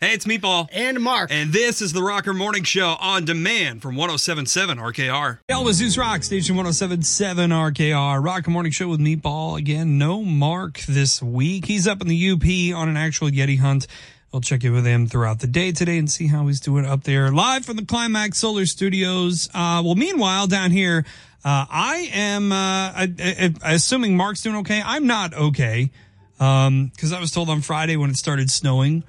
[0.00, 0.68] Hey, it's Meatball.
[0.70, 1.32] And Mark.
[1.32, 5.40] And this is the Rocker Morning Show on demand from 1077 RKR.
[5.48, 8.24] Elvis Rock, Station 1077 RKR.
[8.24, 9.58] Rocker Morning Show with Meatball.
[9.58, 11.64] Again, no Mark this week.
[11.64, 13.88] He's up in the UP on an actual Yeti hunt.
[14.32, 17.02] I'll check in with him throughout the day today and see how he's doing up
[17.02, 17.32] there.
[17.32, 19.48] Live from the Climax Solar Studios.
[19.52, 21.04] Uh, well, meanwhile, down here,
[21.44, 24.80] uh, I am, uh, I, I, I, assuming Mark's doing okay.
[24.80, 25.90] I'm not okay.
[26.38, 29.02] Um, cause I was told on Friday when it started snowing,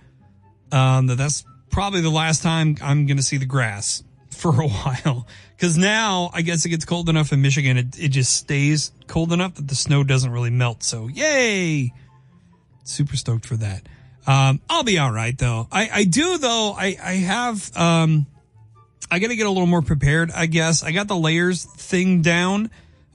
[0.72, 4.68] um, that that's probably the last time I'm going to see the grass for a
[4.68, 5.28] while.
[5.60, 7.78] Cause now I guess it gets cold enough in Michigan.
[7.78, 10.84] It, it just stays cold enough that the snow doesn't really melt.
[10.84, 11.94] So yay.
[12.86, 13.84] Super stoked for that.
[14.26, 15.68] Um, I'll be all right though.
[15.72, 16.74] I, I do though.
[16.78, 18.26] I, I have, um,
[19.12, 20.84] I got to get a little more prepared, I guess.
[20.84, 22.70] I got the layers thing down.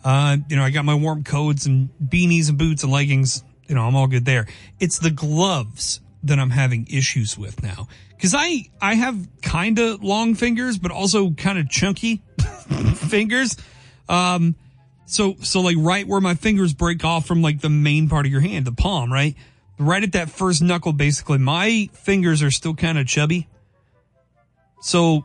[0.04, 3.42] Uh, you know, I got my warm coats and beanies and boots and leggings.
[3.68, 4.46] You know, I'm all good there.
[4.80, 7.88] It's the gloves that I'm having issues with now.
[8.20, 12.22] Cause I, I have kind of long fingers, but also kind of chunky
[12.94, 13.56] fingers.
[14.08, 14.56] Um,
[15.06, 18.32] so, so like right where my fingers break off from like the main part of
[18.32, 19.36] your hand, the palm, right?
[19.78, 23.48] Right at that first knuckle, basically, my fingers are still kind of chubby.
[24.80, 25.24] So,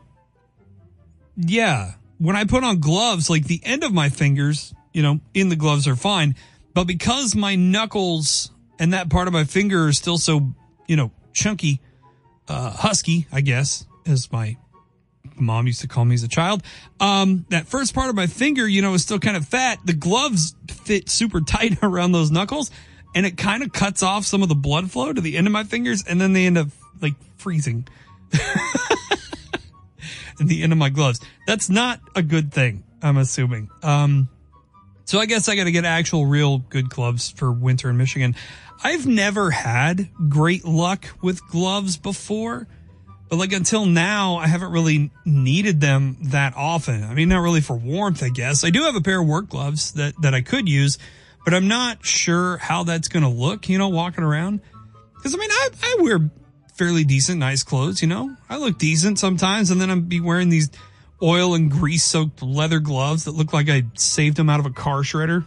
[1.36, 5.48] yeah, when I put on gloves, like the end of my fingers, you know, in
[5.48, 6.34] the gloves are fine.
[6.74, 10.54] But because my knuckles and that part of my finger are still so
[10.90, 11.80] you know, chunky,
[12.48, 14.56] uh, husky, I guess, as my
[15.36, 16.64] mom used to call me as a child.
[16.98, 19.78] Um, that first part of my finger, you know, is still kind of fat.
[19.84, 22.72] The gloves fit super tight around those knuckles
[23.14, 25.52] and it kind of cuts off some of the blood flow to the end of
[25.52, 26.66] my fingers and then they end up
[27.00, 27.86] like freezing.
[30.40, 31.20] in the end of my gloves.
[31.46, 33.70] That's not a good thing, I'm assuming.
[33.84, 34.28] Um,
[35.10, 38.36] so I guess I got to get actual real good gloves for winter in Michigan.
[38.84, 42.68] I've never had great luck with gloves before,
[43.28, 47.02] but like until now, I haven't really needed them that often.
[47.02, 48.62] I mean, not really for warmth, I guess.
[48.62, 50.96] I do have a pair of work gloves that, that I could use,
[51.44, 54.60] but I'm not sure how that's going to look, you know, walking around.
[55.24, 56.30] Cause I mean, I, I wear
[56.76, 60.50] fairly decent, nice clothes, you know, I look decent sometimes and then I'd be wearing
[60.50, 60.70] these
[61.22, 64.70] oil and grease soaked leather gloves that look like I saved them out of a
[64.70, 65.44] car shredder.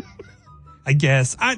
[0.86, 1.56] I guess I,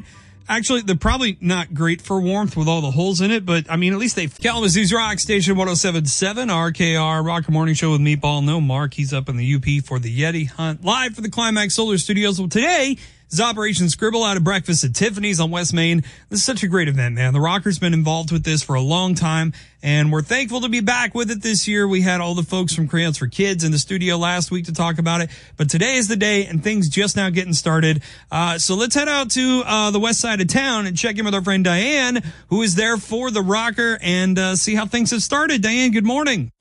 [0.48, 3.76] Actually, they're probably not great for warmth with all the holes in it, but I
[3.76, 8.44] mean, at least they Kalamazoo's Rock Station 1077 RKR Rock Morning Show with Meatball.
[8.44, 8.94] No Mark.
[8.94, 12.38] He's up in the UP for the Yeti hunt live for the Climax Solar Studios.
[12.38, 12.96] Well, today
[13.30, 16.02] is Operation Scribble out of breakfast at Tiffany's on West Main.
[16.28, 17.32] This is such a great event, man.
[17.32, 20.80] The Rockers been involved with this for a long time and we're thankful to be
[20.80, 21.88] back with it this year.
[21.88, 24.72] We had all the folks from Crayons for Kids in the studio last week to
[24.72, 28.02] talk about it, but today is the day and things just now getting started.
[28.30, 31.24] Uh, so let's head out to, uh, the west side of town and check in
[31.24, 35.10] with our friend Diane, who is there for the rocker and, uh, see how things
[35.10, 35.62] have started.
[35.62, 36.52] Diane, good morning.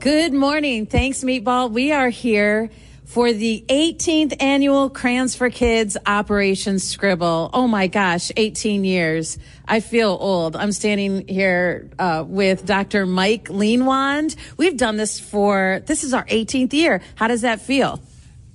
[0.00, 0.86] Good morning.
[0.86, 1.70] Thanks, Meatball.
[1.70, 2.70] We are here
[3.08, 7.48] for the 18th annual Crayons for Kids Operation Scribble.
[7.54, 9.38] Oh my gosh, 18 years.
[9.66, 10.54] I feel old.
[10.54, 13.06] I'm standing here uh, with Dr.
[13.06, 14.36] Mike Leinwand.
[14.58, 17.00] We've done this for, this is our 18th year.
[17.14, 17.98] How does that feel?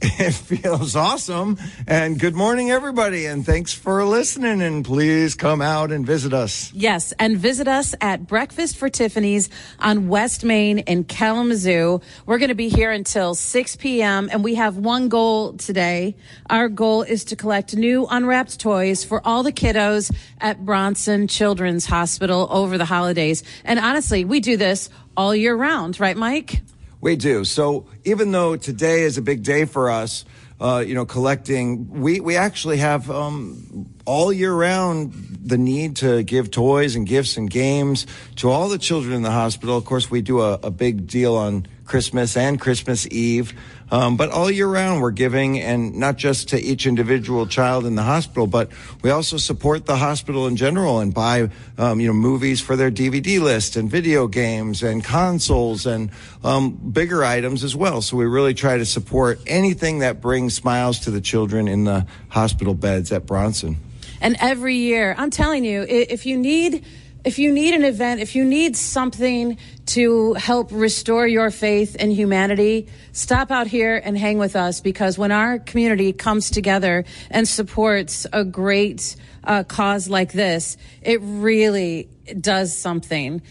[0.19, 1.58] It feels awesome.
[1.88, 3.25] And good morning, everybody.
[3.25, 4.62] And thanks for listening.
[4.62, 6.74] And please come out and visit us.
[6.74, 7.14] Yes.
[7.19, 9.50] And visit us at Breakfast for Tiffany's
[9.80, 12.02] on West Main in Kalamazoo.
[12.25, 14.28] We're going to be here until 6 p.m.
[14.30, 16.18] And we have one goal today.
[16.50, 21.86] Our goal is to collect new unwrapped toys for all the kiddos at Bronson Children's
[21.86, 23.42] Hospital over the holidays.
[23.63, 26.62] And honestly, we do this all year round, right, Mike?
[27.03, 27.44] We do.
[27.44, 30.24] So even though today is a big day for us,
[30.62, 35.12] uh, you know, collecting, we, we actually have um, all year round
[35.44, 39.31] the need to give toys and gifts and games to all the children in the
[39.31, 39.75] hospital.
[39.75, 43.53] Of course, we do a, a big deal on Christmas and Christmas Eve.
[43.94, 47.94] Um, but all year round, we're giving, and not just to each individual child in
[47.94, 48.72] the hospital, but
[49.04, 52.90] we also support the hospital in general and buy, um, you know, movies for their
[52.90, 56.10] DVD list and video games and consoles and
[56.44, 58.01] um, bigger items as well.
[58.01, 62.07] So we really try to support anything that brings smiles to the children in the
[62.30, 63.78] hospital beds at Bronson.
[64.19, 66.84] And every year, I'm telling you, if you need
[67.24, 72.12] if you need an event, if you need something to help restore your faith in
[72.12, 77.47] humanity, stop out here and hang with us because when our community comes together and
[77.47, 82.09] supports a great uh, cause like this, it really
[82.39, 83.41] does something.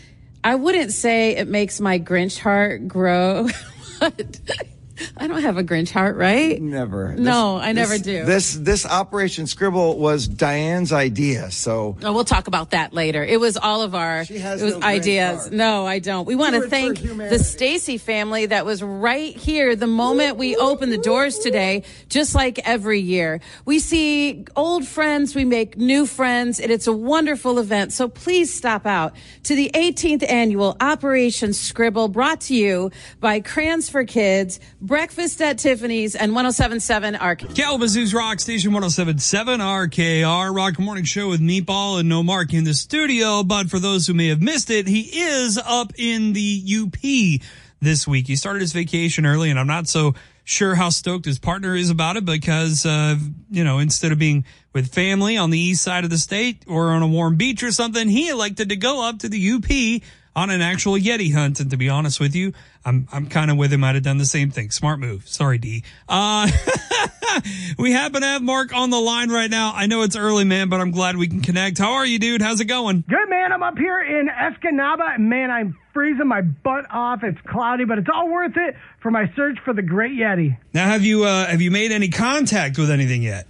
[0.43, 3.49] I wouldn't say it makes my Grinch heart grow,
[4.01, 4.41] but
[5.17, 6.61] I don't have a Grinch heart, right?
[6.61, 7.15] Never.
[7.15, 8.25] No, I never this- do.
[8.25, 11.51] This this Operation Scribble was Diane's idea.
[11.51, 13.25] So Oh, we'll talk about that later.
[13.25, 15.51] It was all of our it was no ideas.
[15.51, 16.27] No, I don't.
[16.27, 20.93] We want to thank the Stacy family that was right here the moment we opened
[20.93, 23.41] the doors today, just like every year.
[23.65, 27.93] We see old friends, we make new friends, and it's a wonderful event.
[27.93, 32.91] So please stop out to the 18th annual Operation Scribble brought to you
[33.21, 37.39] by Crayons for Kids, Breakfast at Tiffany's, and 1077 Arc.
[37.55, 42.75] Kalamazoo's Rock Station 1077 RKR Rock Morning Show with Meatball and No Mark in the
[42.75, 43.45] studio.
[43.45, 47.41] But for those who may have missed it, he is up in the UP
[47.81, 48.27] this week.
[48.27, 51.89] He started his vacation early and I'm not so sure how stoked his partner is
[51.89, 53.15] about it because, uh,
[53.53, 56.91] you know, instead of being with family on the east side of the state or
[56.91, 60.03] on a warm beach or something, he elected to go up to the UP
[60.35, 61.61] on an actual Yeti hunt.
[61.61, 62.53] And to be honest with you,
[62.85, 63.85] I'm, I'm kind of with him.
[63.85, 64.71] I'd have done the same thing.
[64.71, 65.29] Smart move.
[65.29, 65.85] Sorry, D.
[66.09, 66.49] Uh,
[67.79, 69.73] we happen to have Mark on the line right now.
[69.75, 71.79] I know it's early, man, but I'm glad we can connect.
[71.79, 72.43] How are you, dude?
[72.43, 73.05] How's it going?
[73.09, 77.21] Good man, I'm up here in Escanaba, and man, I'm freezing my butt off.
[77.23, 80.57] It's cloudy, but it's all worth it for my search for the Great Yeti.
[80.73, 83.47] Now, have you, uh, have you made any contact with anything yet?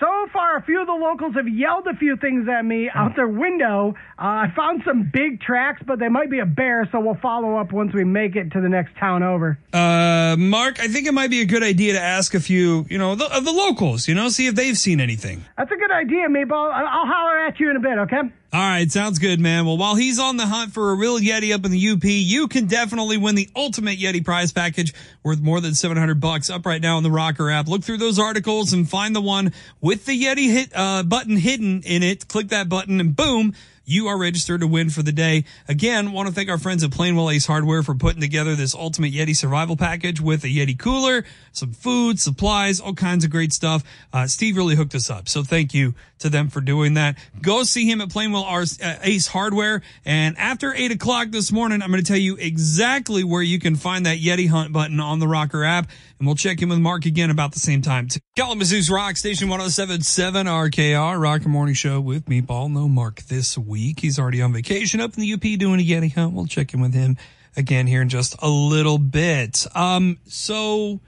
[0.00, 3.16] So far, a few of the locals have yelled a few things at me out
[3.16, 3.94] their window.
[4.18, 7.56] Uh, I found some big tracks, but they might be a bear, so we'll follow
[7.56, 9.58] up once we make it to the next town over.
[9.72, 12.98] Uh, Mark, I think it might be a good idea to ask a few, you
[12.98, 15.44] know, the, of the locals, you know, see if they've seen anything.
[15.58, 16.70] That's a good idea, Meatball.
[16.70, 18.20] I- I'll holler at you in a bit, okay?
[18.52, 19.66] All right, sounds good, man.
[19.66, 22.48] Well, while he's on the hunt for a real Yeti up in the UP, you
[22.48, 24.94] can definitely win the ultimate Yeti prize package
[25.24, 27.66] worth more than 700 bucks up right now in the Rocker app.
[27.68, 29.52] Look through those articles and find the one
[29.82, 32.28] with the Yeti hit, uh, button hidden in it.
[32.28, 33.54] Click that button and boom.
[33.88, 35.44] You are registered to win for the day.
[35.68, 39.12] Again, want to thank our friends at Plainwell Ace Hardware for putting together this ultimate
[39.12, 43.84] Yeti survival package with a Yeti cooler, some food, supplies, all kinds of great stuff.
[44.12, 45.28] Uh, Steve really hooked us up.
[45.28, 47.16] So thank you to them for doing that.
[47.40, 48.44] Go see him at Plainwell
[48.82, 49.82] uh, Ace Hardware.
[50.04, 53.76] And after eight o'clock this morning, I'm going to tell you exactly where you can
[53.76, 55.88] find that Yeti hunt button on the Rocker app.
[56.18, 58.08] And we'll check in with Mark again about the same time.
[58.36, 62.72] Kalamazoo's Rock Station 1077 RKR Rocker Morning Show with me, Meatball.
[62.72, 64.00] No Mark this week.
[64.00, 66.32] He's already on vacation up in the UP doing a Yeti hunt.
[66.32, 67.18] We'll check in with him
[67.56, 69.66] again here in just a little bit.
[69.74, 71.00] Um, so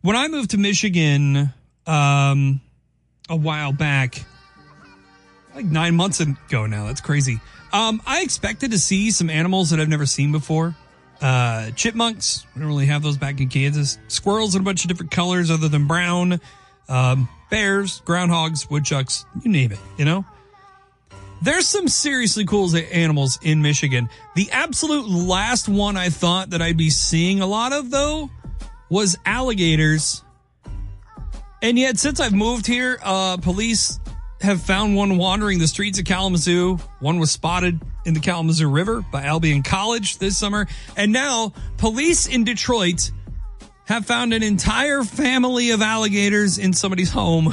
[0.00, 1.52] when I moved to Michigan,
[1.86, 2.60] um,
[3.28, 4.24] a while back,
[5.54, 6.86] like nine months ago now.
[6.86, 7.40] That's crazy.
[7.72, 10.74] Um, I expected to see some animals that I've never seen before.
[11.24, 12.44] Uh, chipmunks.
[12.54, 13.96] We don't really have those back in Kansas.
[14.08, 16.38] Squirrels in a bunch of different colors other than brown.
[16.86, 20.26] Um, bears, groundhogs, woodchucks, you name it, you know?
[21.40, 24.10] There's some seriously cool animals in Michigan.
[24.36, 28.28] The absolute last one I thought that I'd be seeing a lot of though
[28.90, 30.22] was alligators.
[31.62, 33.98] And yet since I've moved here, uh, police
[34.42, 36.76] have found one wandering the streets of Kalamazoo.
[37.00, 40.66] One was spotted in the Kalamazoo River by Albion College this summer.
[40.96, 43.10] And now police in Detroit
[43.86, 47.52] have found an entire family of alligators in somebody's home.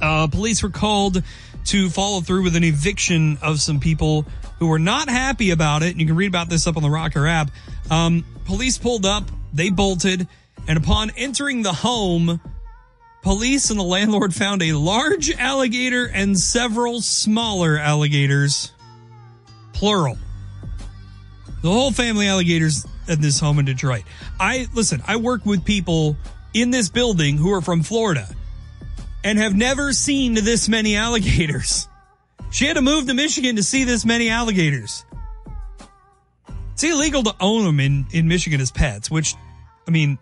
[0.00, 1.22] Uh, police were called
[1.66, 4.26] to follow through with an eviction of some people
[4.58, 5.90] who were not happy about it.
[5.90, 7.50] And you can read about this up on the Rocker app.
[7.90, 10.26] Um, police pulled up, they bolted,
[10.66, 12.40] and upon entering the home,
[13.22, 18.72] police and the landlord found a large alligator and several smaller alligators.
[19.82, 20.16] Plural.
[21.60, 24.04] The whole family alligators in this home in Detroit.
[24.38, 26.16] I listen, I work with people
[26.54, 28.28] in this building who are from Florida
[29.24, 31.88] and have never seen this many alligators.
[32.52, 35.06] She had to move to Michigan to see this many alligators.
[36.74, 39.34] It's illegal to own them in, in Michigan as pets, which,
[39.88, 40.18] I mean,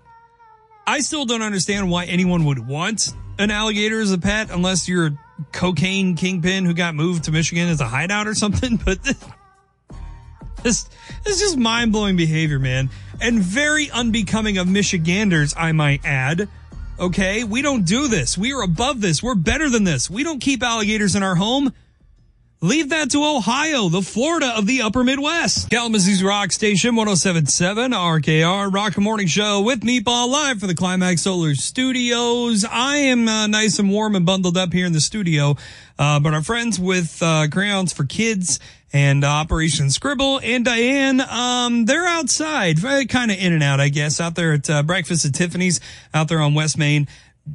[0.86, 5.06] I still don't understand why anyone would want an alligator as a pet unless you're
[5.08, 5.18] a
[5.50, 8.76] cocaine kingpin who got moved to Michigan as a hideout or something.
[8.84, 9.00] But
[10.62, 10.84] this,
[11.24, 12.90] this, is just mind blowing behavior, man.
[13.20, 16.48] And very unbecoming of Michiganders, I might add.
[16.98, 17.44] Okay.
[17.44, 18.36] We don't do this.
[18.36, 19.22] We are above this.
[19.22, 20.10] We're better than this.
[20.10, 21.72] We don't keep alligators in our home.
[22.62, 25.70] Leave that to Ohio, the Florida of the upper Midwest.
[25.70, 31.54] Kalamazoo's Rock Station 1077 RKR Rock Morning Show with Meatball live for the Climax Solar
[31.54, 32.66] Studios.
[32.70, 35.56] I am uh, nice and warm and bundled up here in the studio.
[35.98, 38.60] Uh, but our friends with uh, Crayons for Kids
[38.92, 44.20] and Operation Scribble and Diane, um, they're outside, kind of in and out, I guess,
[44.20, 45.80] out there at uh, Breakfast at Tiffany's
[46.12, 47.06] out there on West Main.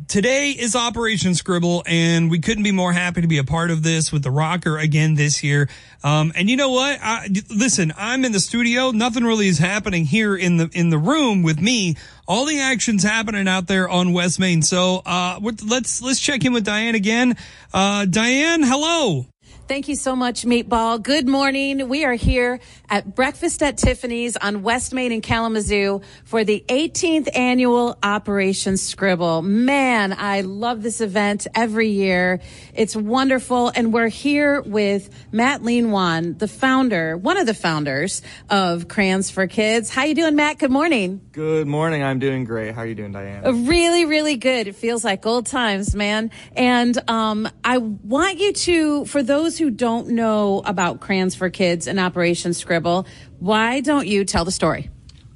[0.08, 3.84] today is Operation Scribble, and we couldn't be more happy to be a part of
[3.84, 5.70] this with the Rocker again this year.
[6.04, 7.00] Um, and you know what?
[7.02, 8.92] I, listen, I'm in the studio.
[8.92, 11.96] Nothing really is happening here in the in the room with me.
[12.28, 14.62] All the action's happening out there on West Main.
[14.62, 17.38] So uh, let's let's check in with Diane again.
[17.74, 19.26] Uh, Diane, hello.
[19.68, 21.02] Thank you so much, Meatball.
[21.02, 21.90] Good morning.
[21.90, 27.36] We are here at Breakfast at Tiffany's on West Main in Kalamazoo for the 18th
[27.36, 29.42] annual Operation Scribble.
[29.42, 32.42] Man, I love this event every year.
[32.76, 33.72] It's wonderful.
[33.76, 39.48] And we're here with Matt Leinwand, the founder, one of the founders of Crayons for
[39.48, 39.90] Kids.
[39.90, 40.60] How you doing, Matt?
[40.60, 41.22] Good morning.
[41.32, 42.04] Good morning.
[42.04, 42.76] I'm doing great.
[42.76, 43.44] How are you doing, Diane?
[43.44, 44.68] Uh, really, really good.
[44.68, 46.30] It feels like old times, man.
[46.56, 51.50] And um, I want you to, for those those who don't know about Crayons for
[51.50, 53.08] Kids and Operation Scribble,
[53.40, 54.90] why don't you tell the story?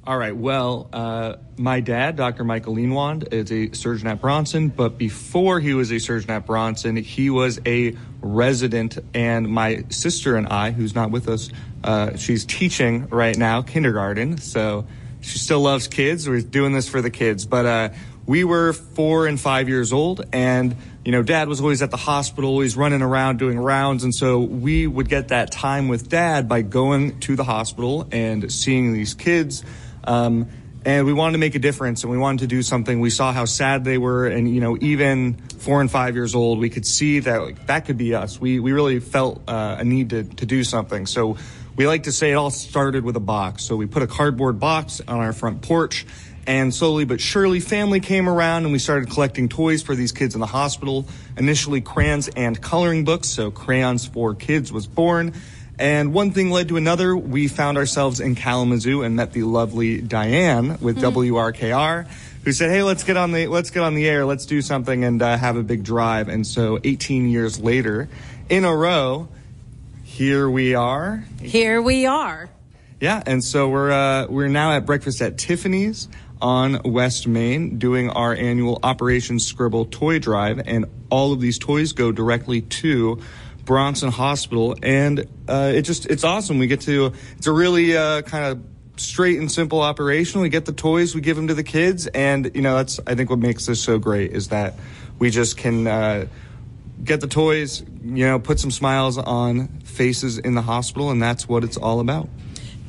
[0.06, 0.36] All right.
[0.36, 2.44] Well, uh, my dad, Dr.
[2.44, 6.96] Michael Leinwand, is a surgeon at Bronson, but before he was a surgeon at Bronson,
[6.96, 8.98] he was a resident.
[9.14, 11.48] And my sister and I, who's not with us,
[11.82, 14.36] uh, she's teaching right now, kindergarten.
[14.36, 14.86] So
[15.20, 16.28] she still loves kids.
[16.28, 17.46] We're doing this for the kids.
[17.46, 17.88] But uh,
[18.26, 21.96] we were four and five years old, and you know, dad was always at the
[21.96, 24.04] hospital, always running around doing rounds.
[24.04, 28.52] And so we would get that time with dad by going to the hospital and
[28.52, 29.64] seeing these kids.
[30.04, 30.48] Um,
[30.84, 33.00] and we wanted to make a difference and we wanted to do something.
[33.00, 34.26] We saw how sad they were.
[34.26, 37.86] And, you know, even four and five years old, we could see that like, that
[37.86, 38.40] could be us.
[38.40, 41.06] We, we really felt uh, a need to, to do something.
[41.06, 41.36] So
[41.76, 43.64] we like to say it all started with a box.
[43.64, 46.06] So we put a cardboard box on our front porch
[46.46, 50.34] and slowly but surely, family came around and we started collecting toys for these kids
[50.34, 51.06] in the hospital.
[51.36, 55.34] Initially, crayons and coloring books, so Crayons for Kids was born.
[55.78, 57.16] And one thing led to another.
[57.16, 61.10] We found ourselves in Kalamazoo and met the lovely Diane with mm.
[61.10, 62.06] WRKR,
[62.44, 64.26] who said, "Hey, let's get on the let's get on the air.
[64.26, 68.10] Let's do something and uh, have a big drive." And so, 18 years later,
[68.50, 69.28] in a row,
[70.04, 71.24] here we are.
[71.40, 72.50] Here we are.
[73.00, 76.08] Yeah, and so we're uh, we're now at breakfast at Tiffany's
[76.40, 81.92] on West Main doing our annual Operation Scribble toy drive, and all of these toys
[81.92, 83.20] go directly to
[83.64, 86.58] Bronson Hospital, and uh, it just it's awesome.
[86.58, 88.62] We get to it's a really uh, kind of
[89.00, 90.40] straight and simple operation.
[90.40, 93.14] We get the toys, we give them to the kids, and you know that's I
[93.14, 94.74] think what makes this so great is that
[95.18, 95.86] we just can.
[95.86, 96.26] Uh,
[97.02, 101.48] get the toys, you know, put some smiles on faces in the hospital, and that's
[101.48, 102.28] what it's all about.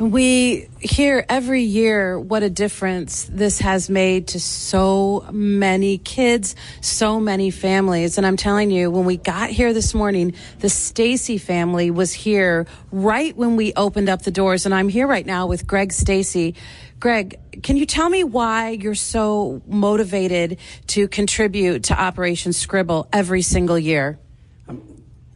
[0.01, 7.19] We hear every year what a difference this has made to so many kids, so
[7.19, 8.17] many families.
[8.17, 12.65] And I'm telling you, when we got here this morning, the Stacy family was here
[12.91, 14.65] right when we opened up the doors.
[14.65, 16.55] And I'm here right now with Greg Stacy.
[16.99, 23.43] Greg, can you tell me why you're so motivated to contribute to Operation Scribble every
[23.43, 24.17] single year?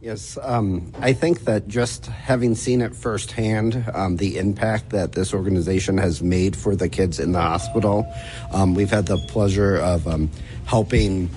[0.06, 5.34] Yes, um, I think that just having seen it firsthand, um, the impact that this
[5.34, 8.06] organization has made for the kids in the hospital,
[8.52, 10.30] um, we've had the pleasure of um,
[10.64, 11.28] helping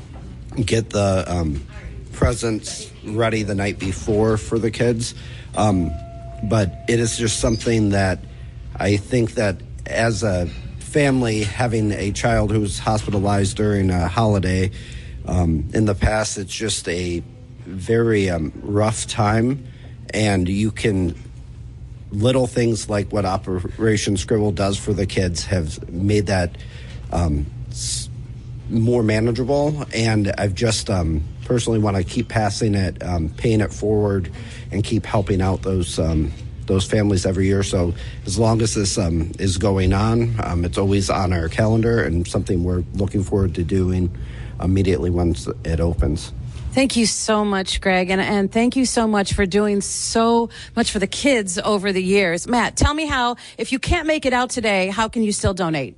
[0.64, 1.66] get the um,
[2.12, 5.16] presents ready the night before for the kids.
[5.58, 5.90] Um,
[6.44, 8.20] but it is just something that
[8.76, 10.46] I think that as a
[10.78, 14.70] family, having a child who's hospitalized during a holiday,
[15.28, 17.24] in the past, it's just a
[17.66, 19.66] very um, rough time,
[20.14, 21.16] and you can
[22.12, 26.58] little things like what Operation Scribble does for the kids have made that
[27.12, 27.46] um,
[28.70, 29.86] more manageable.
[29.94, 34.32] And I've just um, personally want to keep passing it, um, paying it forward,
[34.72, 36.32] and keep helping out those um,
[36.66, 37.64] those families every year.
[37.64, 37.96] So
[38.28, 42.28] as long as this um, is going on, um, it's always on our calendar and
[42.28, 44.16] something we're looking forward to doing
[44.62, 46.32] immediately once it opens.
[46.72, 50.92] Thank you so much, Greg, and, and thank you so much for doing so much
[50.92, 52.48] for the kids over the years.
[52.48, 55.54] Matt, tell me how, if you can't make it out today, how can you still
[55.54, 55.98] donate?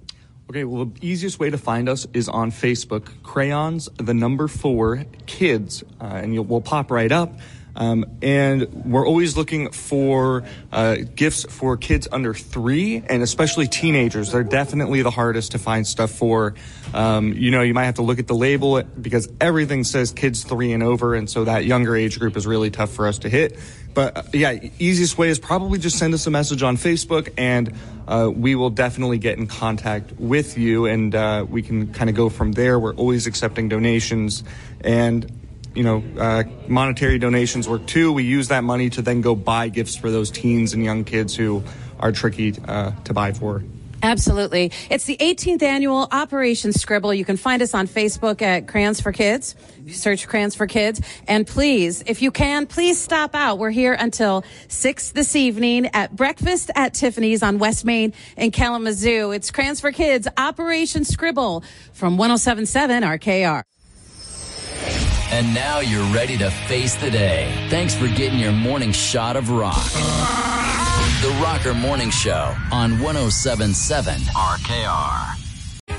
[0.49, 5.05] Okay, well, the easiest way to find us is on Facebook, Crayons, the number four,
[5.25, 7.33] kids, uh, and you'll, we'll pop right up.
[7.75, 14.31] Um, and we're always looking for uh, gifts for kids under three and especially teenagers.
[14.31, 16.55] They're definitely the hardest to find stuff for.
[16.93, 20.43] Um, you know, you might have to look at the label because everything says kids
[20.43, 21.15] three and over.
[21.15, 23.57] And so that younger age group is really tough for us to hit.
[23.93, 27.73] But uh, yeah, easiest way is probably just send us a message on Facebook and
[28.07, 32.15] uh, we will definitely get in contact with you and uh, we can kind of
[32.15, 32.79] go from there.
[32.79, 34.43] We're always accepting donations
[34.81, 35.40] and
[35.73, 38.11] you know, uh, monetary donations work too.
[38.11, 41.35] We use that money to then go buy gifts for those teens and young kids
[41.35, 41.63] who
[41.99, 43.63] are tricky uh, to buy for.
[44.03, 44.71] Absolutely.
[44.89, 47.13] It's the 18th annual Operation Scribble.
[47.13, 49.55] You can find us on Facebook at Crayons for Kids.
[49.89, 51.01] Search Crayons for Kids.
[51.27, 53.59] And please, if you can, please stop out.
[53.59, 59.31] We're here until 6 this evening at Breakfast at Tiffany's on West Main in Kalamazoo.
[59.31, 61.63] It's Crayons for Kids Operation Scribble
[61.93, 63.63] from 1077 RKR.
[65.33, 67.67] And now you're ready to face the day.
[67.69, 69.91] Thanks for getting your morning shot of rock.
[71.21, 75.37] The Rocker Morning Show on 1077 RKR.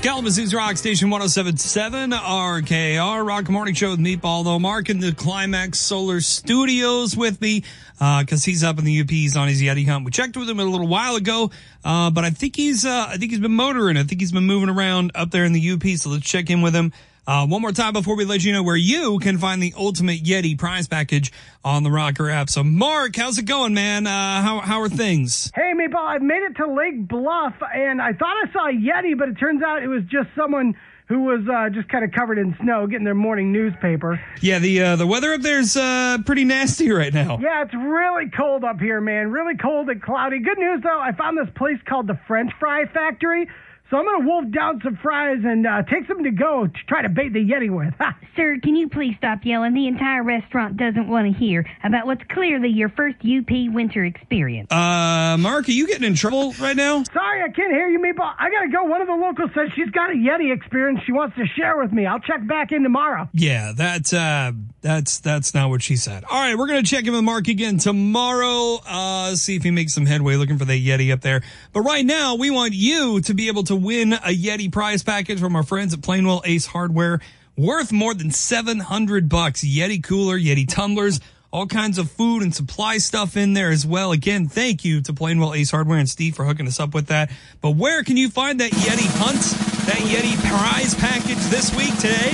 [0.03, 3.25] Kalamazoo's Rock Station 1077 RKR.
[3.25, 4.59] Rock Morning Show with Meatball, though.
[4.59, 7.63] Mark in the Climax Solar Studios with me,
[7.99, 9.09] uh, cause he's up in the UP.
[9.09, 10.05] He's on his Yeti hunt.
[10.05, 11.49] We checked with him a little while ago,
[11.83, 13.97] uh, but I think he's, uh, I think he's been motoring.
[13.97, 15.83] I think he's been moving around up there in the UP.
[15.97, 16.91] So let's check in with him.
[17.25, 20.21] Uh, one more time before we let you know where you can find the ultimate
[20.23, 21.31] Yeti prize package
[21.63, 22.49] on the Rocker app.
[22.49, 24.05] So, Mark, how's it going, man?
[24.05, 25.49] Uh, how, how are things?
[25.55, 29.17] Hey, Meatball, I've made it to Lake Bluff, and I thought I saw a Yeti,
[29.17, 30.75] but it turns out it was just someone
[31.07, 34.19] who was uh, just kind of covered in snow getting their morning newspaper.
[34.41, 37.39] Yeah, the uh, the weather up there's uh, pretty nasty right now.
[37.39, 39.31] Yeah, it's really cold up here, man.
[39.31, 40.39] Really cold and cloudy.
[40.39, 43.47] Good news, though, I found this place called the French Fry Factory.
[43.89, 46.73] So I'm going to wolf down some fries and uh, take some to go to
[46.87, 47.93] try to bait the Yeti with.
[48.35, 49.73] Sir, can you please stop yelling?
[49.75, 54.71] The entire restaurant doesn't want to hear about what's clearly your first UP winter experience.
[54.71, 57.03] Uh, Mark, are you getting in trouble right now?
[57.13, 58.33] Sorry, I can't hear you, Meatball.
[58.39, 58.83] I got to go.
[58.85, 61.91] One of the locals says she's got a Yeti experience she wants to share with
[61.91, 62.07] me.
[62.07, 63.29] I'll check back in tomorrow.
[63.33, 66.23] Yeah, that's uh, that's that's not what she said.
[66.23, 68.79] All right, we're gonna check in with Mark again tomorrow.
[68.87, 71.41] Uh, see if he makes some headway looking for the Yeti up there.
[71.73, 75.39] But right now, we want you to be able to win a Yeti prize package
[75.39, 77.19] from our friends at Plainwell Ace Hardware,
[77.57, 79.63] worth more than seven hundred bucks.
[79.63, 81.19] Yeti cooler, Yeti tumblers.
[81.51, 84.11] All kinds of food and supply stuff in there as well.
[84.11, 87.29] Again, thank you to Plainwell Ace Hardware and Steve for hooking us up with that.
[87.61, 89.37] But where can you find that Yeti hunt,
[89.85, 92.31] that Yeti prize package this week today?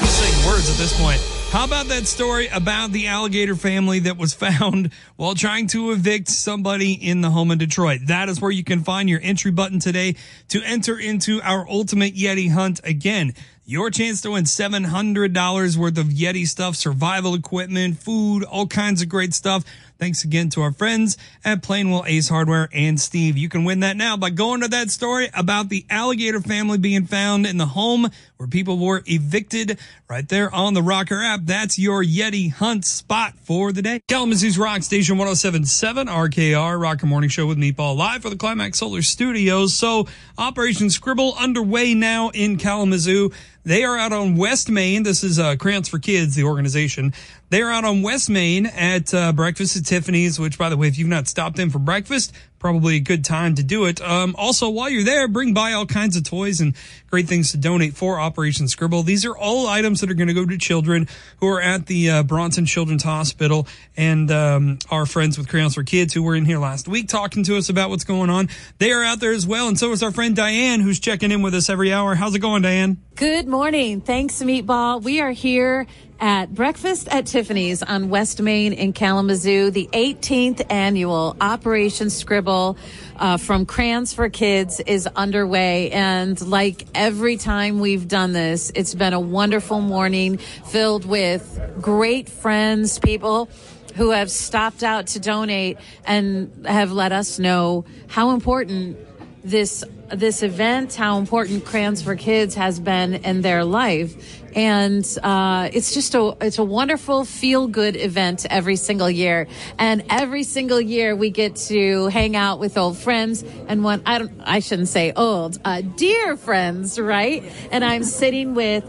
[0.00, 1.33] I'm saying words at this point.
[1.54, 6.26] How about that story about the alligator family that was found while trying to evict
[6.26, 8.00] somebody in the home in Detroit?
[8.06, 10.16] That is where you can find your entry button today
[10.48, 12.80] to enter into our ultimate Yeti hunt.
[12.82, 13.34] Again,
[13.64, 19.08] your chance to win $700 worth of Yeti stuff, survival equipment, food, all kinds of
[19.08, 19.64] great stuff.
[19.98, 23.36] Thanks again to our friends at Plainwell Ace Hardware and Steve.
[23.36, 27.06] You can win that now by going to that story about the alligator family being
[27.06, 29.78] found in the home where people were evicted
[30.10, 31.40] right there on the Rocker app.
[31.44, 34.00] That's your Yeti hunt spot for the day.
[34.08, 39.02] Kalamazoo's Rock Station 1077 RKR Rocker Morning Show with Meatball live for the Climax Solar
[39.02, 39.74] Studios.
[39.74, 43.30] So Operation Scribble underway now in Kalamazoo.
[43.64, 45.04] They are out on West Main.
[45.04, 47.14] This is uh, Crayons for Kids, the organization.
[47.50, 50.88] They are out on West Main at uh, Breakfast at Tiffany's, which, by the way,
[50.88, 52.32] if you've not stopped in for breakfast,
[52.64, 54.00] probably a good time to do it.
[54.00, 56.74] Um, also, while you're there, bring by all kinds of toys and
[57.10, 59.02] great things to donate for Operation Scribble.
[59.02, 61.06] These are all items that are going to go to children
[61.40, 65.84] who are at the uh, Bronson Children's Hospital and um, our friends with Crayons for
[65.84, 68.48] Kids who were in here last week talking to us about what's going on.
[68.78, 71.42] They are out there as well, and so is our friend Diane, who's checking in
[71.42, 72.14] with us every hour.
[72.14, 72.96] How's it going, Diane?
[73.14, 74.00] Good morning.
[74.00, 75.02] Thanks, Meatball.
[75.02, 75.86] We are here
[76.20, 82.76] at Breakfast at Tiffany's on West Main in Kalamazoo, the 18th annual Operation Scribble
[83.16, 85.90] uh, from Crayons for Kids is underway.
[85.90, 92.28] And like every time we've done this, it's been a wonderful morning filled with great
[92.28, 93.48] friends, people
[93.96, 98.96] who have stopped out to donate and have let us know how important
[99.44, 104.42] this this event, how important Crayons for Kids has been in their life.
[104.54, 109.48] And uh, it's just a it's a wonderful feel good event every single year.
[109.78, 114.18] And every single year we get to hang out with old friends and one I
[114.18, 117.44] don't I shouldn't say old, uh, dear friends, right?
[117.70, 118.84] And I'm sitting with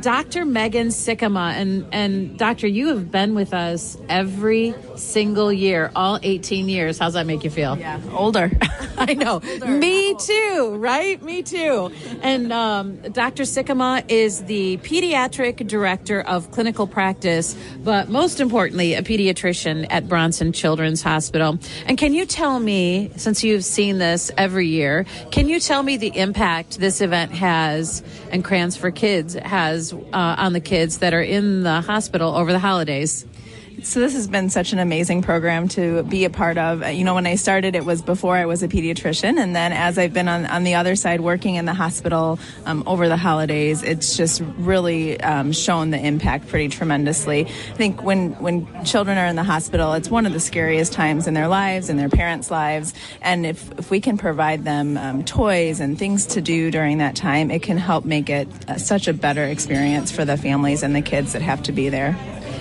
[0.00, 0.44] Dr.
[0.44, 6.68] Megan Sikkema and and Doctor, you have been with us every single year, all 18
[6.68, 6.98] years.
[6.98, 7.76] How's that make you feel?
[7.76, 8.50] Yeah, older.
[8.98, 9.40] I know.
[9.66, 11.20] Me too, right?
[11.22, 11.90] Me too.
[12.22, 13.44] And um, Dr.
[13.44, 20.52] Sikkema is the pediatric director of clinical practice, but most importantly, a pediatrician at Bronson
[20.52, 21.58] Children's Hospital.
[21.86, 25.96] And can you tell me, since you've seen this every year, can you tell me
[25.96, 31.14] the impact this event has and Crayons for Kids has uh, on the kids that
[31.14, 33.24] are in the hospital over the holidays?
[33.82, 36.86] So this has been such an amazing program to be a part of.
[36.86, 39.96] You know, when I started, it was before I was a pediatrician, and then as
[39.96, 43.82] I've been on, on the other side working in the hospital um, over the holidays,
[43.82, 47.46] it's just really um, shown the impact pretty tremendously.
[47.46, 51.26] I think when when children are in the hospital, it's one of the scariest times
[51.26, 55.24] in their lives and their parents' lives, and if if we can provide them um,
[55.24, 59.08] toys and things to do during that time, it can help make it uh, such
[59.08, 62.16] a better experience for the families and the kids that have to be there.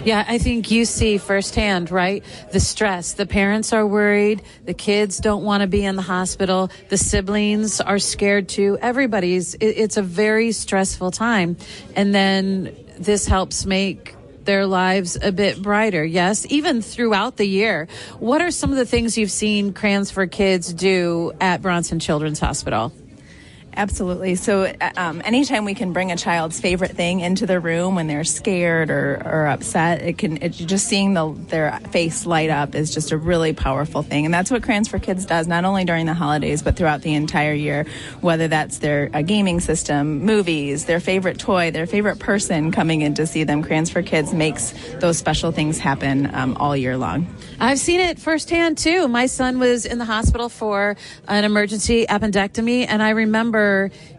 [0.06, 2.24] Yeah, I think you see firsthand, right?
[2.52, 3.14] The stress.
[3.14, 4.42] The parents are worried.
[4.66, 6.72] The kids don't want to be in the hospital.
[6.88, 8.78] The siblings are scared too.
[8.82, 11.58] Everybody's, it's a very stressful time.
[11.96, 16.04] And then this helps make their lives a bit brighter.
[16.04, 17.88] Yes, even throughout the year.
[18.20, 22.40] What are some of the things you've seen Crayons for Kids do at Bronson Children's
[22.40, 22.94] Hospital?
[23.76, 24.36] Absolutely.
[24.36, 28.08] So, uh, um, anytime we can bring a child's favorite thing into the room when
[28.08, 32.76] they're scared or, or upset, it can it, just seeing the, their face light up
[32.76, 35.86] is just a really powerful thing, and that's what Crayons for Kids does not only
[35.86, 37.86] during the holidays but throughout the entire year.
[38.22, 43.28] Whether that's their gaming system, movies, their favorite toy, their favorite person coming in to
[43.28, 47.28] see them, Crayons for Kids makes those special things happen um, all year long.
[47.60, 49.08] I've seen it firsthand too.
[49.08, 53.59] My son was in the hospital for an emergency appendectomy, and I remember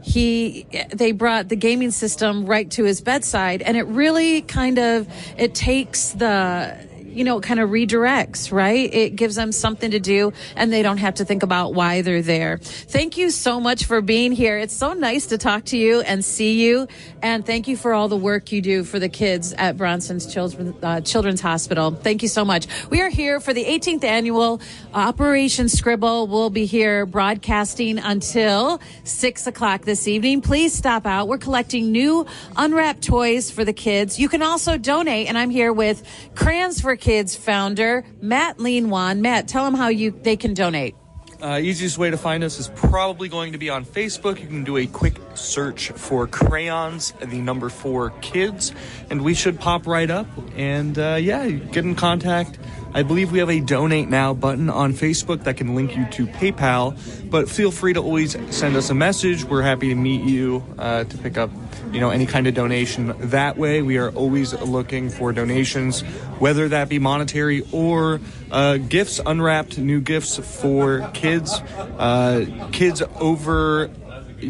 [0.03, 5.07] he they brought the gaming system right to his bedside and it really kind of
[5.37, 6.76] it takes the
[7.11, 8.92] you know, it kind of redirects, right?
[8.92, 12.23] It gives them something to do and they don't have to think about why they're
[12.23, 12.59] there.
[12.59, 14.59] Thank you so much for being here.
[14.59, 16.88] It's so nice to talk to you and see you.
[17.23, 21.01] And thank you for all the work you do for the kids at Bronson's uh,
[21.01, 21.90] Children's Hospital.
[21.90, 22.66] Thank you so much.
[22.90, 24.61] We are here for the 18th annual
[24.94, 26.27] Operation Scribble.
[26.27, 30.40] We'll be here broadcasting until six o'clock this evening.
[30.40, 31.29] Please stop out.
[31.29, 34.18] We're collecting new unwrapped toys for the kids.
[34.18, 35.29] You can also donate.
[35.29, 36.03] And I'm here with
[36.35, 39.21] Crayons for Kids founder, Matt Leinwand.
[39.21, 40.95] Matt, tell them how you they can donate.
[41.43, 44.39] Uh, easiest way to find us is probably going to be on Facebook.
[44.41, 48.73] You can do a quick search for crayons, the number four kids,
[49.09, 50.27] and we should pop right up.
[50.55, 52.59] And uh, yeah, get in contact.
[52.92, 56.26] I believe we have a donate now button on Facebook that can link you to
[56.26, 56.98] PayPal,
[57.31, 59.44] but feel free to always send us a message.
[59.44, 61.50] We're happy to meet you uh, to pick up,
[61.92, 63.81] you know, any kind of donation that way.
[63.81, 66.00] We are always looking for donations,
[66.40, 71.61] whether that be monetary or uh, gifts, unwrapped new gifts for kids,
[71.98, 73.88] uh, kids over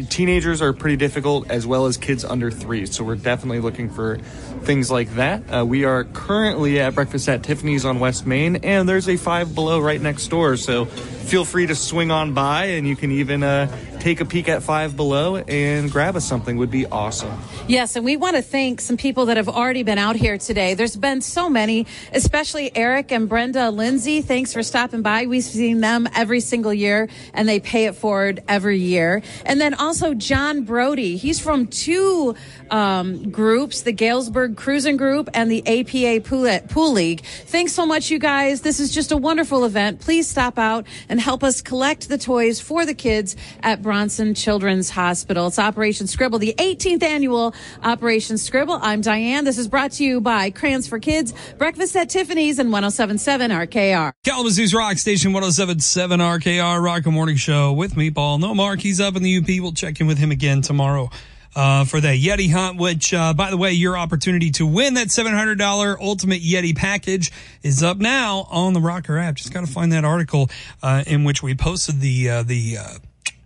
[0.09, 4.19] teenagers are pretty difficult as well as kids under three so we're definitely looking for
[4.63, 5.41] things like that.
[5.51, 9.53] Uh, we are currently at breakfast at tiffany's on west main and there's a five
[9.55, 10.57] below right next door.
[10.57, 13.67] So feel free to swing on by and you can even uh,
[14.01, 17.31] take a peek at Five Below and grab us something would be awesome.
[17.67, 20.73] Yes, and we want to thank some people that have already been out here today.
[20.73, 24.21] There's been so many, especially Eric and Brenda Lindsay.
[24.21, 25.27] Thanks for stopping by.
[25.27, 29.21] We've seen them every single year and they pay it forward every year.
[29.45, 31.17] And then also John Brody.
[31.17, 32.35] He's from two
[32.71, 37.21] um, groups, the Galesburg Cruising Group and the APA Pool, Pool League.
[37.45, 38.61] Thanks so much, you guys.
[38.61, 39.99] This is just a wonderful event.
[39.99, 44.89] Please stop out and help us collect the toys for the kids at Bronson Children's
[44.89, 45.47] Hospital.
[45.47, 48.79] It's Operation Scribble, the 18th annual Operation Scribble.
[48.81, 49.43] I'm Diane.
[49.43, 54.13] This is brought to you by Crayons for Kids, Breakfast at Tiffany's, and 1077 RKR.
[54.23, 58.39] Kalamazoo's Rock Station 1077 RKR Rock a Morning Show with Meatball.
[58.39, 59.47] No, Mark, he's up in the UP.
[59.61, 61.09] We'll check in with him again tomorrow.
[61.53, 65.07] Uh, for the Yeti hunt, which, uh, by the way, your opportunity to win that
[65.07, 67.29] $700 ultimate Yeti package
[67.61, 69.35] is up now on the Rocker app.
[69.35, 70.49] Just got to find that article,
[70.81, 72.93] uh, in which we posted the, uh, the, uh,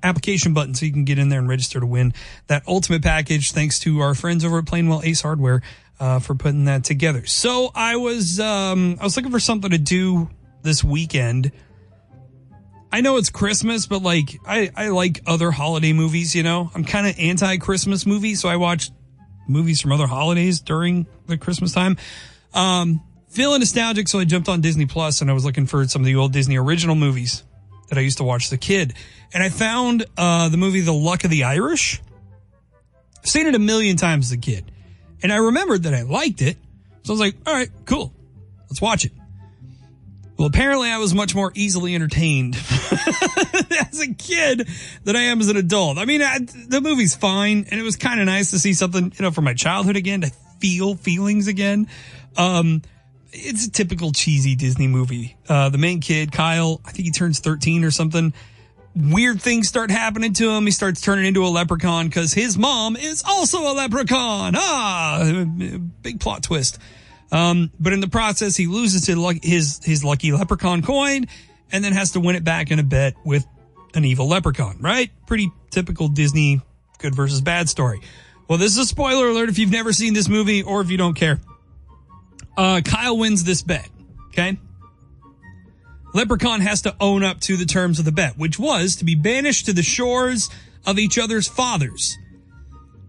[0.06, 2.14] application button so you can get in there and register to win
[2.48, 3.52] that ultimate package.
[3.52, 5.62] Thanks to our friends over at Plainwell Ace Hardware
[6.00, 7.26] uh, for putting that together.
[7.26, 10.30] So I was um, I was looking for something to do
[10.62, 11.52] this weekend.
[12.92, 16.72] I know it's Christmas, but like I, I like other holiday movies, you know.
[16.74, 18.92] I'm kind of anti Christmas movie, so I watch
[19.48, 21.98] movies from other holidays during the Christmas time.
[22.54, 26.04] Um, feeling nostalgic, so I jumped on Disney Plus and I was looking for some
[26.04, 27.44] of the old Disney original movies
[27.88, 28.94] that I used to watch as a kid.
[29.34, 32.02] And I found uh, the movie The Luck of the Irish.
[33.20, 34.72] I've seen it a million times as a kid.
[35.22, 36.58] And I remembered that I liked it.
[37.04, 38.14] So I was like, all right, cool.
[38.70, 39.12] Let's watch it.
[40.38, 42.56] Well, apparently I was much more easily entertained
[43.90, 44.68] as a kid
[45.04, 45.98] than I am as an adult.
[45.98, 49.14] I mean, I, the movie's fine and it was kind of nice to see something,
[49.16, 51.88] you know, from my childhood again, to feel feelings again.
[52.36, 52.82] Um,
[53.36, 55.36] it's a typical cheesy Disney movie.
[55.48, 58.34] Uh, the main kid, Kyle, I think he turns 13 or something.
[58.96, 60.66] Weird things start happening to him.
[60.66, 64.54] He starts turning into a leprechaun because his mom is also a leprechaun.
[64.56, 65.46] Ah,
[66.02, 66.80] big plot twist.
[67.32, 71.26] Um, but in the process, he loses his, his, his lucky leprechaun coin
[71.72, 73.46] and then has to win it back in a bet with
[73.96, 75.12] an evil leprechaun, right?
[75.28, 76.62] Pretty typical Disney
[77.00, 78.02] good versus bad story.
[78.48, 80.98] Well, this is a spoiler alert if you've never seen this movie or if you
[80.98, 81.40] don't care.
[82.58, 83.90] Uh, Kyle wins this bet.
[84.30, 84.58] Okay.
[86.14, 89.16] Leprechaun has to own up to the terms of the bet, which was to be
[89.16, 90.50] banished to the shores
[90.86, 92.18] of each other's fathers.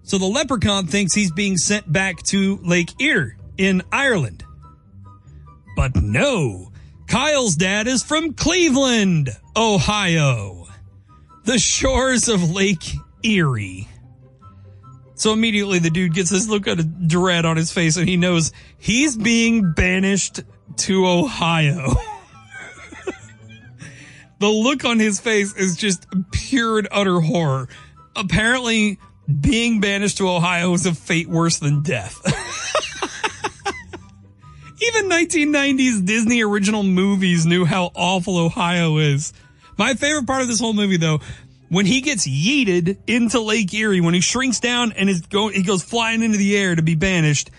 [0.02, 4.44] So the leprechaun thinks he's being sent back to Lake Erie in Ireland.
[5.76, 6.72] But no,
[7.06, 10.66] Kyle's dad is from Cleveland, Ohio,
[11.44, 12.84] the shores of Lake
[13.22, 13.88] Erie.
[15.16, 18.52] So immediately the dude gets this look of dread on his face and he knows
[18.78, 20.42] he's being banished
[20.76, 21.86] to Ohio.
[24.38, 27.68] the look on his face is just pure and utter horror.
[28.14, 28.98] Apparently,
[29.40, 32.20] being banished to Ohio is a fate worse than death.
[34.82, 39.32] Even 1990s Disney original movies knew how awful Ohio is.
[39.78, 41.20] My favorite part of this whole movie, though,
[41.68, 45.62] when he gets yeeted into Lake Erie, when he shrinks down and is go, he
[45.62, 47.50] goes flying into the air to be banished.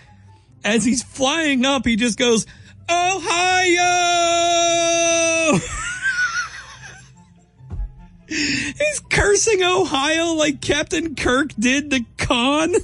[0.64, 2.46] As he's flying up, he just goes,
[2.90, 3.18] Ohio!
[8.28, 12.74] he's cursing Ohio like Captain Kirk did to Khan.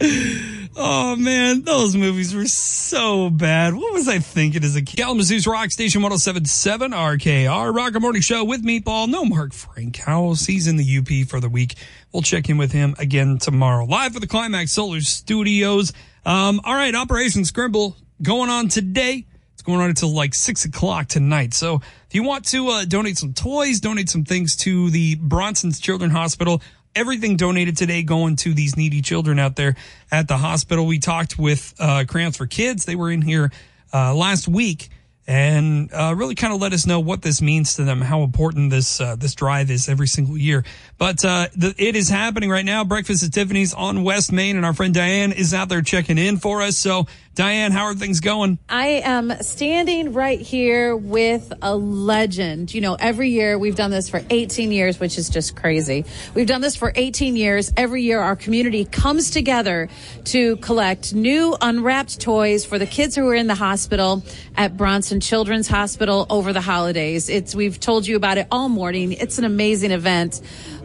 [0.80, 3.74] Oh man, those movies were so bad.
[3.74, 4.96] What was I thinking as a kid?
[4.96, 9.08] Kalamazoo's Rock Station 1077 RKR Rock Rocker Morning Show with Meatball.
[9.08, 10.46] No Mark Frankhouse.
[10.46, 11.74] He's in the UP for the week.
[12.12, 13.86] We'll check in with him again tomorrow.
[13.86, 15.92] Live for the Climax Solar Studios.
[16.24, 19.26] Um, all right, Operation Scribble going on today.
[19.54, 21.54] It's going on until like six o'clock tonight.
[21.54, 25.80] So if you want to uh, donate some toys, donate some things to the Bronson's
[25.80, 26.62] Children's Hospital,
[26.98, 29.76] everything donated today going to these needy children out there
[30.10, 30.84] at the hospital.
[30.84, 32.84] We talked with uh, Crayons for Kids.
[32.84, 33.52] They were in here
[33.94, 34.88] uh, last week
[35.28, 38.70] and uh, really kind of let us know what this means to them, how important
[38.70, 40.64] this uh, this drive is every single year.
[40.96, 42.82] But uh, the, it is happening right now.
[42.82, 46.38] Breakfast at Tiffany's on West Main, and our friend Diane is out there checking in
[46.38, 46.78] for us.
[46.78, 47.06] So,
[47.38, 48.58] Diane, how are things going?
[48.68, 52.74] I am standing right here with a legend.
[52.74, 56.04] You know, every year we've done this for 18 years, which is just crazy.
[56.34, 57.72] We've done this for 18 years.
[57.76, 59.88] Every year our community comes together
[60.24, 64.24] to collect new unwrapped toys for the kids who are in the hospital
[64.56, 67.28] at Bronson Children's Hospital over the holidays.
[67.28, 69.12] It's we've told you about it all morning.
[69.12, 70.40] It's an amazing event,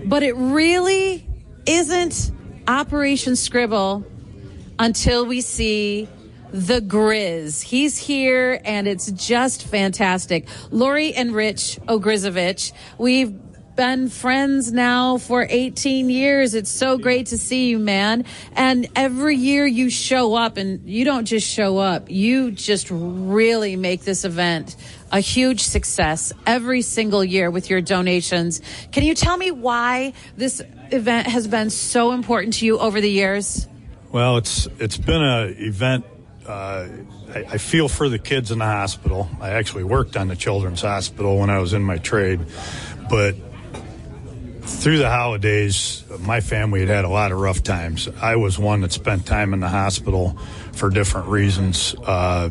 [0.05, 1.27] but it really
[1.65, 2.29] isn't
[2.67, 4.05] Operation Scribble
[4.77, 6.07] until we see
[6.53, 7.63] the Grizz.
[7.63, 10.47] He's here and it's just fantastic.
[10.69, 13.33] Lori and Rich Ogrizovich, we've
[13.75, 16.53] been friends now for 18 years.
[16.53, 18.25] It's so great to see you, man.
[18.55, 23.75] And every year you show up and you don't just show up, you just really
[23.75, 24.75] make this event
[25.11, 28.61] a huge success every single year with your donations.
[28.91, 30.61] Can you tell me why this
[30.91, 33.67] event has been so important to you over the years?
[34.11, 36.05] Well, it's it's been an event.
[36.45, 36.87] Uh,
[37.33, 39.29] I, I feel for the kids in the hospital.
[39.39, 42.41] I actually worked on the children's hospital when I was in my trade,
[43.09, 43.35] but
[44.61, 48.07] through the holidays, my family had had a lot of rough times.
[48.21, 50.37] I was one that spent time in the hospital
[50.73, 51.95] for different reasons.
[52.03, 52.49] Uh,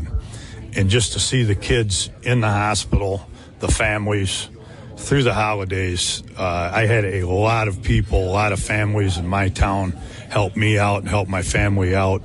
[0.74, 3.28] and just to see the kids in the hospital,
[3.60, 4.48] the families,
[4.96, 9.26] through the holidays, uh, I had a lot of people, a lot of families in
[9.26, 9.92] my town
[10.30, 12.22] help me out and help my family out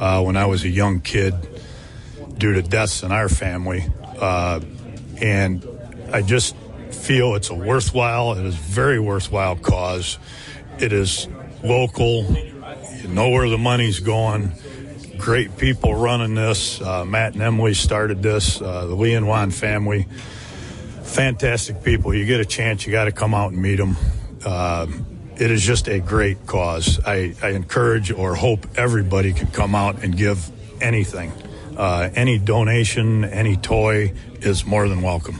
[0.00, 1.34] uh, when I was a young kid
[2.38, 3.86] due to deaths in our family.
[4.18, 4.60] Uh,
[5.20, 5.66] and
[6.12, 6.56] I just
[6.90, 10.18] feel it's a worthwhile, it is very worthwhile cause.
[10.78, 11.28] It is
[11.62, 14.52] local, you know where the money's going.
[15.18, 16.80] Great people running this.
[16.80, 20.08] Uh, Matt and Emily started this, uh, the Leinwand family.
[21.02, 22.14] Fantastic people.
[22.14, 23.96] You get a chance, you got to come out and meet them.
[25.40, 27.00] It is just a great cause.
[27.06, 30.50] I, I, encourage or hope everybody can come out and give
[30.82, 31.32] anything.
[31.78, 35.38] Uh, any donation, any toy is more than welcome.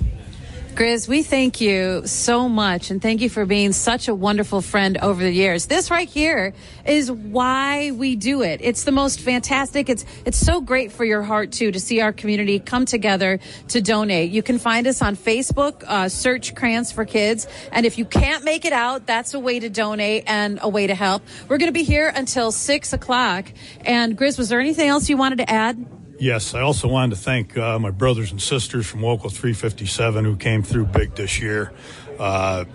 [0.81, 4.97] Grizz, we thank you so much and thank you for being such a wonderful friend
[4.97, 5.67] over the years.
[5.67, 6.55] This right here
[6.87, 8.61] is why we do it.
[8.63, 9.91] It's the most fantastic.
[9.91, 13.83] It's, it's so great for your heart too to see our community come together to
[13.83, 14.31] donate.
[14.31, 17.47] You can find us on Facebook, uh, search Crayons for Kids.
[17.73, 20.87] And if you can't make it out, that's a way to donate and a way
[20.87, 21.23] to help.
[21.47, 23.53] We're going to be here until six o'clock.
[23.85, 26.00] And Grizz, was there anything else you wanted to add?
[26.21, 30.37] Yes, I also wanted to thank uh, my brothers and sisters from Local 357 who
[30.37, 31.73] came through big this year.
[32.19, 32.67] Uh,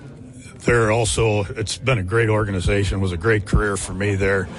[0.62, 4.50] they're also, it's been a great organization, was a great career for me there.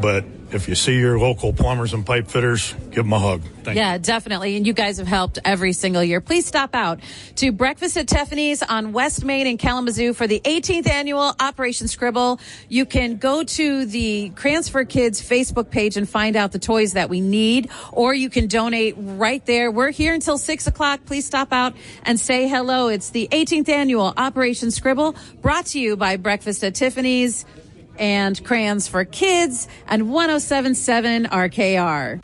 [0.00, 3.42] But if you see your local plumbers and pipe fitters, give them a hug.
[3.62, 4.56] Thank yeah, definitely.
[4.56, 6.20] And you guys have helped every single year.
[6.20, 7.00] Please stop out
[7.36, 12.40] to Breakfast at Tiffany's on West Main in Kalamazoo for the 18th annual Operation Scribble.
[12.68, 16.94] You can go to the Crayons for Kids Facebook page and find out the toys
[16.94, 19.70] that we need, or you can donate right there.
[19.70, 21.04] We're here until six o'clock.
[21.06, 22.88] Please stop out and say hello.
[22.88, 27.44] It's the 18th annual Operation Scribble brought to you by Breakfast at Tiffany's
[27.98, 32.20] and Crayons for Kids and 1077 RKR.